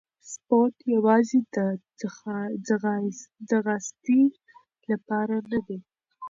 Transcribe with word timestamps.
سپورت 0.31 0.75
یوازې 0.95 1.39
د 3.49 3.49
ځغاستې 3.49 4.21
لپاره 4.89 5.35
نه 5.51 5.59
دی. 5.67 5.79